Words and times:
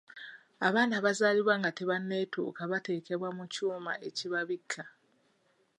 Abaana 0.67 0.93
abazaaliba 0.99 1.53
nga 1.59 1.71
tebanneetuuka 1.77 2.61
bateekebwa 2.71 3.29
mu 3.37 3.45
kyuma 3.53 3.93
ekibabikka. 4.07 4.83